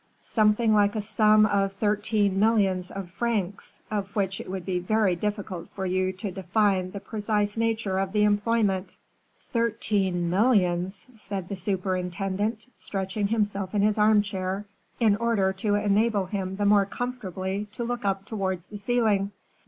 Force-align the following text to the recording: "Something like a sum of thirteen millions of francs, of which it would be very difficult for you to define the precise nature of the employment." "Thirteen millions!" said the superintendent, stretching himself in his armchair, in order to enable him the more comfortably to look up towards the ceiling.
"Something 0.21 0.73
like 0.73 0.95
a 0.95 1.01
sum 1.03 1.45
of 1.45 1.73
thirteen 1.73 2.39
millions 2.39 2.89
of 2.89 3.11
francs, 3.11 3.81
of 3.91 4.15
which 4.15 4.41
it 4.41 4.49
would 4.49 4.65
be 4.65 4.79
very 4.79 5.15
difficult 5.15 5.69
for 5.69 5.85
you 5.85 6.11
to 6.13 6.31
define 6.31 6.89
the 6.89 6.99
precise 6.99 7.55
nature 7.55 7.99
of 7.99 8.11
the 8.11 8.23
employment." 8.23 8.95
"Thirteen 9.53 10.27
millions!" 10.27 11.05
said 11.15 11.49
the 11.49 11.55
superintendent, 11.55 12.65
stretching 12.79 13.27
himself 13.27 13.75
in 13.75 13.83
his 13.83 13.99
armchair, 13.99 14.65
in 14.99 15.17
order 15.17 15.53
to 15.53 15.75
enable 15.75 16.25
him 16.25 16.55
the 16.55 16.65
more 16.65 16.87
comfortably 16.87 17.67
to 17.73 17.83
look 17.83 18.03
up 18.03 18.25
towards 18.25 18.65
the 18.65 18.79
ceiling. 18.79 19.29